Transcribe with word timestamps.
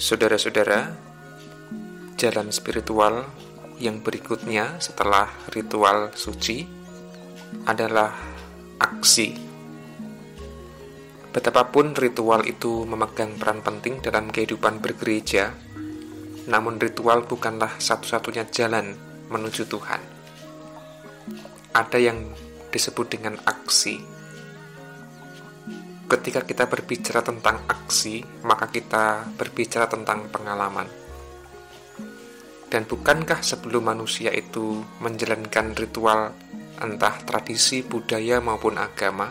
Saudara-saudara, 0.00 0.96
jalan 2.16 2.48
spiritual 2.48 3.20
yang 3.76 4.00
berikutnya 4.00 4.80
setelah 4.80 5.28
ritual 5.52 6.08
suci 6.16 6.64
adalah 7.68 8.08
aksi. 8.80 9.36
Betapapun 11.28 11.92
ritual 11.92 12.48
itu 12.48 12.88
memegang 12.88 13.36
peran 13.36 13.60
penting 13.60 14.00
dalam 14.00 14.32
kehidupan 14.32 14.80
bergereja, 14.80 15.52
namun 16.48 16.80
ritual 16.80 17.28
bukanlah 17.28 17.76
satu-satunya 17.76 18.48
jalan 18.48 18.96
menuju 19.28 19.68
Tuhan. 19.68 20.00
Ada 21.76 22.00
yang 22.00 22.32
disebut 22.72 23.20
dengan 23.20 23.36
aksi. 23.44 24.19
Ketika 26.10 26.42
kita 26.42 26.66
berbicara 26.66 27.22
tentang 27.22 27.62
aksi, 27.70 28.42
maka 28.42 28.66
kita 28.66 29.30
berbicara 29.38 29.86
tentang 29.86 30.26
pengalaman. 30.26 30.90
Dan 32.66 32.82
bukankah 32.82 33.38
sebelum 33.46 33.86
manusia 33.94 34.34
itu 34.34 34.82
menjalankan 34.98 35.70
ritual 35.78 36.34
entah 36.82 37.14
tradisi, 37.22 37.86
budaya 37.86 38.42
maupun 38.42 38.74
agama, 38.82 39.30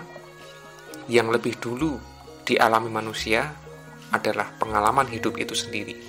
yang 1.12 1.28
lebih 1.28 1.60
dulu 1.60 2.00
dialami 2.48 2.88
manusia 2.88 3.52
adalah 4.16 4.56
pengalaman 4.56 5.12
hidup 5.12 5.36
itu 5.36 5.60
sendiri. 5.60 6.00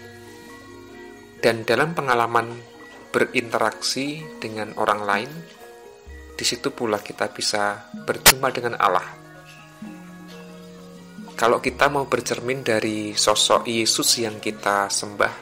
Dan 1.40 1.66
dalam 1.66 1.98
pengalaman 1.98 2.46
berinteraksi 3.10 4.22
dengan 4.38 4.70
orang 4.78 5.00
lain, 5.02 5.30
di 6.38 6.44
situ 6.46 6.70
pula 6.70 7.02
kita 7.02 7.26
bisa 7.34 7.90
berjumpa 8.06 8.54
dengan 8.54 8.78
Allah. 8.78 9.29
Kalau 11.40 11.56
kita 11.56 11.88
mau 11.88 12.04
bercermin 12.04 12.60
dari 12.60 13.16
sosok 13.16 13.64
Yesus 13.64 14.20
yang 14.20 14.44
kita 14.44 14.92
sembah, 14.92 15.34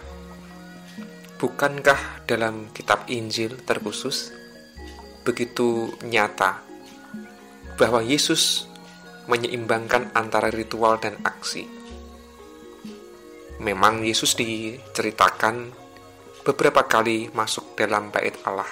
bukankah 1.42 2.22
dalam 2.22 2.70
kitab 2.70 3.10
Injil 3.10 3.58
terkhusus 3.66 4.30
begitu 5.26 5.90
nyata 6.06 6.62
bahwa 7.74 7.98
Yesus 7.98 8.70
menyeimbangkan 9.26 10.14
antara 10.14 10.54
ritual 10.54 11.02
dan 11.02 11.18
aksi? 11.26 11.66
Memang 13.58 14.06
Yesus 14.06 14.38
diceritakan 14.38 15.74
beberapa 16.46 16.86
kali 16.86 17.26
masuk 17.34 17.74
dalam 17.74 18.14
bait 18.14 18.38
Allah, 18.46 18.70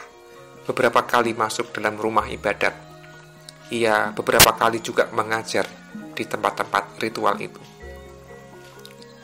beberapa 0.63 1.03
kali 1.03 1.35
masuk 1.35 1.75
dalam 1.75 1.99
rumah 1.99 2.31
ibadat. 2.31 2.79
Ia 3.75 4.15
beberapa 4.15 4.55
kali 4.55 4.79
juga 4.79 5.11
mengajar 5.11 5.67
di 6.17 6.25
tempat-tempat 6.25 6.97
ritual 7.05 7.37
itu. 7.37 7.61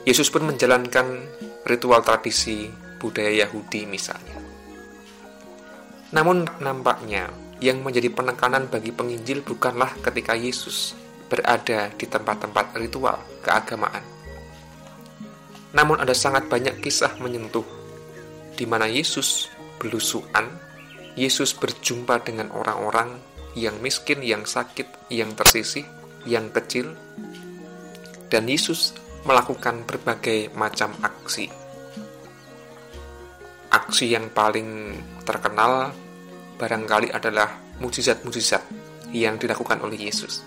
Yesus 0.04 0.28
pun 0.28 0.44
menjalankan 0.44 1.24
ritual 1.64 2.04
tradisi 2.04 2.68
budaya 3.00 3.48
Yahudi 3.48 3.88
misalnya. 3.88 4.36
Namun 6.12 6.44
nampaknya 6.60 7.32
yang 7.62 7.80
menjadi 7.80 8.12
penekanan 8.12 8.68
bagi 8.68 8.92
penginjil 8.92 9.40
bukanlah 9.40 9.94
ketika 10.04 10.36
Yesus 10.36 10.92
berada 11.32 11.88
di 11.96 12.04
tempat-tempat 12.04 12.76
ritual 12.76 13.16
keagamaan. 13.40 14.04
Namun 15.72 15.96
ada 15.96 16.12
sangat 16.12 16.52
banyak 16.52 16.84
kisah 16.84 17.16
menyentuh 17.16 17.64
di 18.52 18.68
mana 18.68 18.84
Yesus 18.84 19.48
belusuan, 19.80 20.52
Yesus 21.16 21.56
berjumpa 21.56 22.20
dengan 22.20 22.52
orang-orang 22.52 23.16
yang 23.56 23.80
miskin, 23.80 24.20
yang 24.20 24.44
sakit, 24.44 25.08
yang 25.08 25.32
tersisih, 25.32 25.88
yang 26.28 26.50
kecil, 26.54 26.94
dan 28.32 28.48
Yesus 28.48 28.96
melakukan 29.22 29.86
berbagai 29.86 30.50
macam 30.56 30.94
aksi. 31.02 31.46
Aksi 33.72 34.06
yang 34.12 34.28
paling 34.34 34.98
terkenal 35.24 35.94
barangkali 36.60 37.08
adalah 37.14 37.48
mujizat-mujizat 37.80 38.62
yang 39.16 39.40
dilakukan 39.40 39.80
oleh 39.80 40.08
Yesus. 40.08 40.44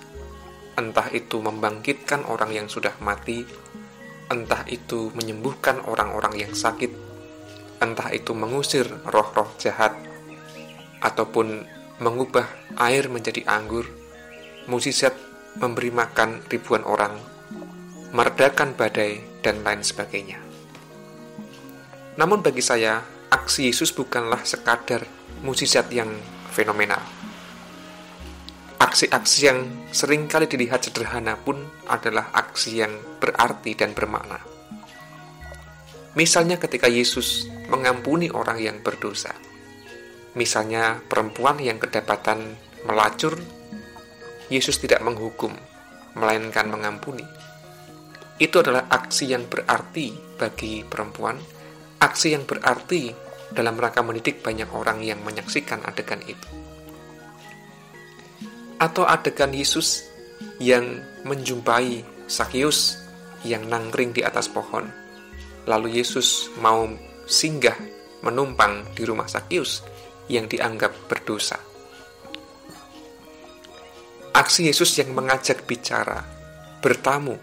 Entah 0.76 1.08
itu 1.16 1.40
membangkitkan 1.40 2.28
orang 2.28 2.52
yang 2.52 2.68
sudah 2.68 2.94
mati, 3.00 3.48
entah 4.28 4.68
itu 4.68 5.10
menyembuhkan 5.16 5.82
orang-orang 5.88 6.36
yang 6.36 6.54
sakit, 6.54 6.92
entah 7.80 8.10
itu 8.12 8.36
mengusir 8.36 8.86
roh-roh 9.08 9.56
jahat 9.56 9.96
ataupun 11.00 11.64
mengubah 12.04 12.46
air 12.76 13.08
menjadi 13.08 13.48
anggur, 13.48 13.88
mukjizat 14.68 15.16
memberi 15.60 15.92
makan 15.92 16.44
ribuan 16.52 16.84
orang, 16.84 17.16
meredakan 18.12 18.76
badai, 18.76 19.24
dan 19.46 19.62
lain 19.62 19.86
sebagainya. 19.86 20.42
Namun 22.18 22.42
bagi 22.42 22.64
saya, 22.64 23.04
aksi 23.30 23.70
Yesus 23.70 23.92
bukanlah 23.92 24.42
sekadar 24.48 25.06
mukjizat 25.46 25.92
yang 25.92 26.10
fenomenal. 26.50 27.04
Aksi-aksi 28.76 29.40
yang 29.44 29.60
sering 29.92 30.28
kali 30.28 30.48
dilihat 30.48 30.84
sederhana 30.84 31.40
pun 31.40 31.64
adalah 31.88 32.32
aksi 32.36 32.84
yang 32.84 32.92
berarti 33.20 33.72
dan 33.76 33.96
bermakna. 33.96 34.40
Misalnya 36.16 36.56
ketika 36.56 36.88
Yesus 36.88 37.48
mengampuni 37.68 38.32
orang 38.32 38.60
yang 38.60 38.80
berdosa. 38.80 39.36
Misalnya 40.36 41.00
perempuan 41.08 41.60
yang 41.60 41.80
kedapatan 41.80 42.56
melacur, 42.88 43.40
Yesus 44.50 44.78
tidak 44.78 45.02
menghukum, 45.02 45.54
melainkan 46.14 46.70
mengampuni. 46.70 47.26
Itu 48.36 48.60
adalah 48.60 48.92
aksi 48.92 49.32
yang 49.32 49.48
berarti 49.48 50.12
bagi 50.36 50.84
perempuan, 50.84 51.40
aksi 52.04 52.36
yang 52.36 52.44
berarti 52.44 53.16
dalam 53.50 53.80
rangka 53.80 54.04
mendidik 54.04 54.44
banyak 54.44 54.68
orang 54.76 55.00
yang 55.02 55.24
menyaksikan 55.24 55.82
adegan 55.88 56.20
itu. 56.28 56.50
Atau 58.76 59.08
adegan 59.08 59.56
Yesus 59.56 60.04
yang 60.60 61.00
menjumpai 61.24 62.04
Sakyus 62.28 63.00
yang 63.48 63.70
nangkring 63.72 64.12
di 64.12 64.26
atas 64.26 64.52
pohon. 64.52 64.90
Lalu 65.66 66.02
Yesus 66.02 66.52
mau 66.60 66.86
singgah 67.26 67.78
menumpang 68.26 68.94
di 68.98 69.06
rumah 69.06 69.30
Sakyus 69.30 69.86
yang 70.28 70.50
dianggap 70.50 70.92
berdosa. 71.06 71.75
Aksi 74.36 74.68
Yesus 74.68 74.92
yang 75.00 75.16
mengajak 75.16 75.64
bicara, 75.64 76.20
bertamu, 76.84 77.40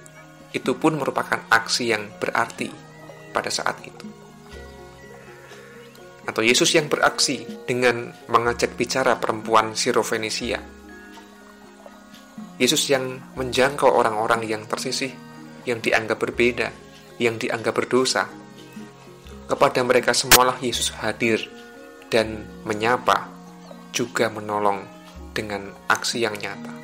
itu 0.53 0.77
pun 0.77 1.01
merupakan 1.01 1.41
aksi 1.49 1.89
yang 1.89 2.13
berarti 2.21 2.69
pada 3.33 3.49
saat 3.49 3.81
itu. 3.81 4.05
Atau 6.29 6.45
Yesus 6.45 6.69
yang 6.77 6.93
beraksi 6.93 7.49
dengan 7.65 8.13
mengajak 8.29 8.77
bicara 8.77 9.17
perempuan 9.17 9.73
Sirofenisia. 9.73 10.61
Yesus 12.61 12.85
yang 12.93 13.25
menjangkau 13.41 13.89
orang-orang 13.89 14.45
yang 14.45 14.69
tersisih, 14.69 15.17
yang 15.65 15.81
dianggap 15.81 16.21
berbeda, 16.21 16.69
yang 17.17 17.41
dianggap 17.41 17.73
berdosa, 17.73 18.29
kepada 19.49 19.81
mereka 19.81 20.13
semualah 20.13 20.61
Yesus 20.61 20.93
hadir 21.01 21.41
dan 22.13 22.45
menyapa, 22.69 23.33
juga 23.97 24.29
menolong 24.29 24.85
dengan 25.33 25.73
aksi 25.89 26.21
yang 26.21 26.37
nyata. 26.37 26.82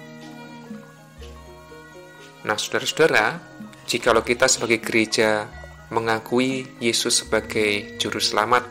Nah, 2.47 2.55
saudara-saudara, 2.55 3.41
jikalau 3.89 4.23
kita 4.23 4.47
sebagai 4.47 4.79
gereja 4.79 5.51
mengakui 5.91 6.69
Yesus 6.79 7.25
sebagai 7.25 7.99
juru 7.99 8.21
selamat, 8.21 8.69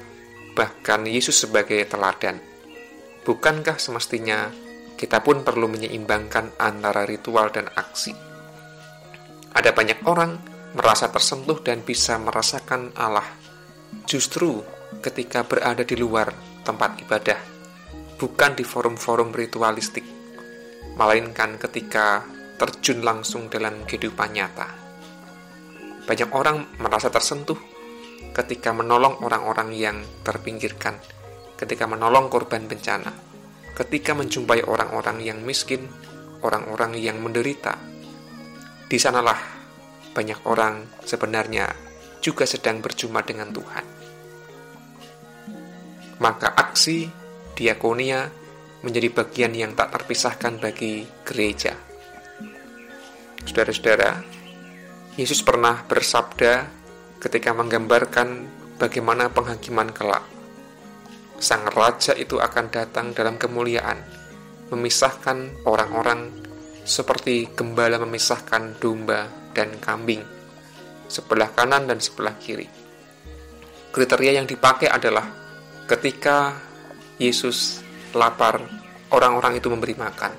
bahkan 0.53 1.03
Yesus 1.03 1.43
sebagai 1.43 1.83
teladan, 1.89 2.39
bukankah 3.25 3.75
semestinya 3.75 4.47
kita 4.95 5.19
pun 5.25 5.43
perlu 5.43 5.67
menyeimbangkan 5.67 6.55
antara 6.61 7.03
ritual 7.03 7.51
dan 7.51 7.67
aksi? 7.73 8.13
Ada 9.51 9.73
banyak 9.73 10.05
orang 10.05 10.37
merasa 10.77 11.09
tersentuh 11.09 11.59
dan 11.65 11.81
bisa 11.81 12.21
merasakan 12.21 12.93
Allah 12.93 13.25
justru 14.05 14.61
ketika 15.01 15.43
berada 15.43 15.83
di 15.83 15.97
luar 15.97 16.31
tempat 16.63 17.01
ibadah, 17.01 17.39
bukan 18.19 18.53
di 18.55 18.63
forum-forum 18.63 19.33
ritualistik, 19.33 20.03
melainkan 20.95 21.57
ketika 21.57 22.36
terjun 22.57 23.05
langsung 23.05 23.47
dalam 23.47 23.85
kehidupan 23.85 24.33
nyata. 24.33 24.67
Banyak 26.09 26.29
orang 26.33 26.77
merasa 26.81 27.13
tersentuh 27.13 27.57
ketika 28.33 28.73
menolong 28.73 29.21
orang-orang 29.21 29.73
yang 29.77 29.97
terpinggirkan, 30.25 30.97
ketika 31.57 31.85
menolong 31.85 32.29
korban 32.29 32.65
bencana, 32.65 33.13
ketika 33.77 34.17
menjumpai 34.17 34.65
orang-orang 34.65 35.21
yang 35.21 35.39
miskin, 35.45 35.85
orang-orang 36.41 36.97
yang 36.97 37.21
menderita. 37.21 37.77
Di 38.89 38.97
sanalah 38.97 39.37
banyak 40.17 40.41
orang 40.49 41.05
sebenarnya 41.05 41.69
juga 42.21 42.49
sedang 42.49 42.81
berjumpa 42.81 43.21
dengan 43.21 43.53
Tuhan. 43.53 43.85
Maka 46.17 46.49
aksi 46.57 47.05
diakonia 47.53 48.25
menjadi 48.81 49.13
bagian 49.13 49.53
yang 49.53 49.71
tak 49.77 49.93
terpisahkan 49.93 50.57
bagi 50.57 51.05
gereja. 51.21 51.86
Saudara-saudara, 53.47 54.27
Yesus 55.15 55.39
pernah 55.39 55.87
bersabda 55.87 56.67
ketika 57.23 57.55
menggambarkan 57.55 58.43
bagaimana 58.75 59.31
penghakiman 59.31 59.87
kelak. 59.95 60.27
Sang 61.39 61.63
raja 61.71 62.11
itu 62.11 62.43
akan 62.43 62.67
datang 62.67 63.15
dalam 63.15 63.39
kemuliaan, 63.39 64.03
memisahkan 64.67 65.63
orang-orang 65.63 66.27
seperti 66.83 67.47
gembala 67.55 68.03
memisahkan 68.03 68.83
domba 68.83 69.31
dan 69.55 69.79
kambing, 69.79 70.27
sebelah 71.07 71.47
kanan 71.55 71.87
dan 71.87 72.03
sebelah 72.03 72.35
kiri. 72.43 72.67
Kriteria 73.95 74.43
yang 74.43 74.45
dipakai 74.45 74.91
adalah 74.91 75.23
ketika 75.87 76.51
Yesus 77.15 77.79
lapar, 78.11 78.59
orang-orang 79.07 79.55
itu 79.55 79.71
memberi 79.71 79.95
makan, 79.95 80.35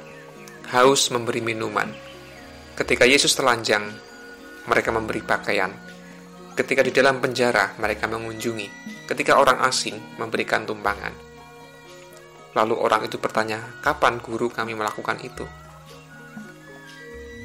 haus 0.77 1.09
memberi 1.09 1.41
minuman. 1.41 2.08
Ketika 2.79 3.03
Yesus 3.03 3.35
telanjang, 3.35 3.91
mereka 4.71 4.95
memberi 4.95 5.19
pakaian. 5.19 5.75
Ketika 6.55 6.87
di 6.87 6.95
dalam 6.95 7.19
penjara, 7.19 7.75
mereka 7.75 8.07
mengunjungi. 8.07 8.95
Ketika 9.03 9.35
orang 9.35 9.59
asing 9.67 9.99
memberikan 10.15 10.63
tumpangan. 10.63 11.11
Lalu 12.55 12.79
orang 12.79 13.11
itu 13.11 13.19
bertanya, 13.19 13.83
kapan 13.83 14.23
guru 14.23 14.47
kami 14.47 14.79
melakukan 14.79 15.19
itu? 15.19 15.43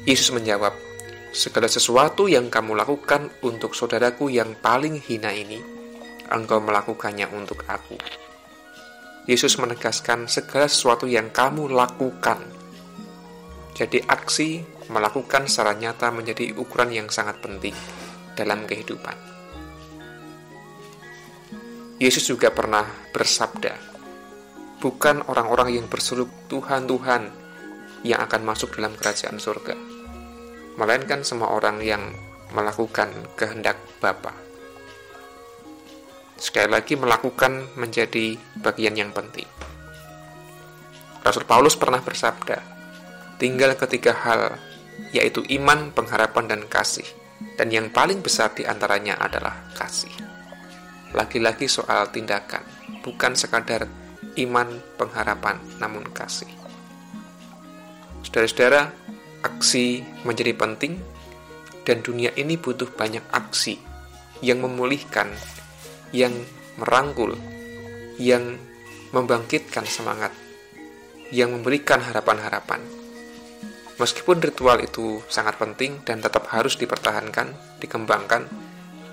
Yesus 0.06 0.30
menjawab, 0.30 0.70
segala 1.34 1.66
sesuatu 1.66 2.30
yang 2.30 2.46
kamu 2.46 2.78
lakukan 2.78 3.26
untuk 3.42 3.74
saudaraku 3.74 4.30
yang 4.30 4.54
paling 4.62 5.02
hina 5.02 5.34
ini, 5.34 5.58
engkau 6.30 6.62
melakukannya 6.62 7.26
untuk 7.34 7.66
aku. 7.66 7.98
Yesus 9.26 9.58
menegaskan 9.58 10.30
segala 10.30 10.70
sesuatu 10.70 11.10
yang 11.10 11.34
kamu 11.34 11.74
lakukan. 11.74 12.38
Jadi 13.74 13.98
aksi 14.06 14.73
melakukan 14.92 15.48
secara 15.48 15.76
nyata 15.76 16.12
menjadi 16.12 16.52
ukuran 16.56 16.92
yang 16.92 17.08
sangat 17.08 17.40
penting 17.40 17.74
dalam 18.34 18.66
kehidupan. 18.68 19.16
Yesus 22.02 22.26
juga 22.26 22.50
pernah 22.50 22.84
bersabda, 23.14 23.78
bukan 24.82 25.24
orang-orang 25.30 25.78
yang 25.78 25.86
berseru 25.86 26.26
Tuhan, 26.50 26.90
Tuhan 26.90 27.22
yang 28.04 28.20
akan 28.20 28.42
masuk 28.44 28.76
dalam 28.76 28.92
kerajaan 28.98 29.38
surga, 29.38 29.78
melainkan 30.76 31.22
semua 31.22 31.54
orang 31.54 31.80
yang 31.80 32.12
melakukan 32.52 33.14
kehendak 33.38 33.78
Bapa. 34.02 34.34
Sekali 36.34 36.68
lagi 36.68 36.98
melakukan 36.98 37.78
menjadi 37.78 38.36
bagian 38.58 38.98
yang 38.98 39.14
penting. 39.14 39.46
Rasul 41.24 41.46
Paulus 41.48 41.78
pernah 41.78 42.02
bersabda, 42.04 42.58
tinggal 43.40 43.72
ketiga 43.78 44.12
hal, 44.12 44.58
yaitu 45.14 45.44
iman, 45.48 45.94
pengharapan, 45.94 46.50
dan 46.50 46.62
kasih 46.66 47.06
dan 47.54 47.70
yang 47.70 47.90
paling 47.90 48.22
besar 48.22 48.50
di 48.54 48.66
antaranya 48.66 49.18
adalah 49.18 49.70
kasih. 49.74 50.10
Lagi-lagi 51.14 51.70
soal 51.70 52.10
tindakan, 52.10 52.62
bukan 53.06 53.38
sekadar 53.38 53.86
iman, 54.34 54.82
pengharapan, 54.98 55.62
namun 55.78 56.02
kasih. 56.10 56.50
Saudara-saudara, 58.26 58.90
aksi 59.46 60.02
menjadi 60.26 60.56
penting 60.58 60.98
dan 61.86 62.02
dunia 62.02 62.34
ini 62.34 62.58
butuh 62.58 62.90
banyak 62.90 63.22
aksi 63.30 63.78
yang 64.42 64.58
memulihkan, 64.58 65.30
yang 66.10 66.34
merangkul, 66.74 67.38
yang 68.18 68.58
membangkitkan 69.14 69.86
semangat, 69.86 70.34
yang 71.30 71.54
memberikan 71.54 72.02
harapan-harapan 72.02 73.03
Meskipun 73.94 74.42
ritual 74.42 74.82
itu 74.82 75.22
sangat 75.30 75.54
penting 75.54 76.02
dan 76.02 76.18
tetap 76.18 76.50
harus 76.50 76.74
dipertahankan, 76.74 77.78
dikembangkan, 77.78 78.50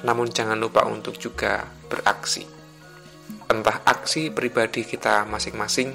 namun 0.02 0.34
jangan 0.34 0.58
lupa 0.58 0.90
untuk 0.90 1.22
juga 1.22 1.70
beraksi. 1.86 2.42
Entah 3.46 3.86
aksi 3.86 4.34
pribadi 4.34 4.82
kita 4.82 5.30
masing-masing 5.30 5.94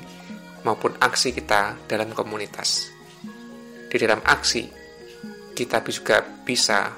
maupun 0.62 0.94
aksi 1.03 1.35
kita 1.35 1.75
dalam 1.91 2.15
komunitas. 2.15 2.94
Di 3.91 3.97
dalam 3.99 4.23
aksi, 4.23 4.71
kita 5.56 5.82
juga 5.82 6.23
bisa 6.23 6.94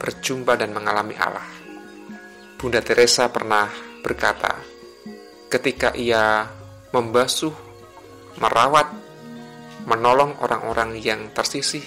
berjumpa 0.00 0.58
dan 0.58 0.74
mengalami 0.74 1.14
Allah. 1.14 1.46
Bunda 2.58 2.82
Teresa 2.82 3.30
pernah 3.30 3.70
berkata, 4.02 4.56
ketika 5.46 5.94
ia 5.94 6.48
membasuh, 6.90 7.52
merawat, 8.40 8.88
menolong 9.88 10.36
orang-orang 10.40 10.98
yang 11.00 11.32
tersisih, 11.32 11.84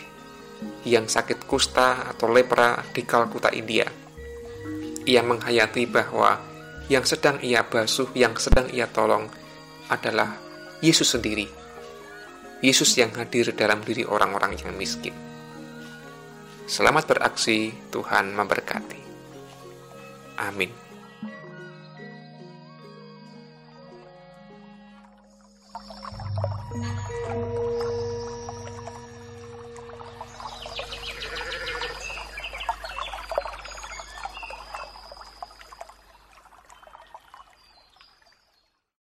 yang 0.88 1.06
sakit 1.10 1.46
kusta 1.46 2.14
atau 2.14 2.32
lepra 2.32 2.82
di 2.94 3.04
Kalkuta, 3.04 3.52
India. 3.54 3.86
Ia 5.04 5.22
menghayati 5.22 5.84
bahwa 5.90 6.40
yang 6.88 7.04
sedang 7.04 7.40
ia 7.44 7.64
basuh, 7.64 8.12
yang 8.16 8.36
sedang 8.40 8.68
ia 8.72 8.88
tolong 8.88 9.28
adalah 9.92 10.40
Yesus 10.84 11.16
sendiri. 11.16 11.48
Yesus 12.64 12.96
yang 12.96 13.12
hadir 13.20 13.52
dalam 13.52 13.84
diri 13.84 14.08
orang-orang 14.08 14.56
yang 14.56 14.72
miskin. 14.76 15.12
Selamat 16.64 17.12
beraksi, 17.12 17.76
Tuhan 17.92 18.32
memberkati. 18.32 19.02
Amin. 20.40 20.83